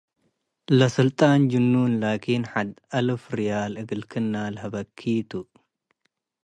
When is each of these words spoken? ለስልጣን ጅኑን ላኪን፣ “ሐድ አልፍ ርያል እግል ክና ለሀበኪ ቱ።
ለስልጣን 0.77 1.39
ጅኑን 1.51 1.91
ላኪን፣ 2.01 2.43
“ሐድ 2.51 2.71
አልፍ 2.97 3.23
ርያል 3.37 3.73
እግል 3.81 4.01
ክና 4.11 4.33
ለሀበኪ 4.55 4.99
ቱ። 5.29 5.31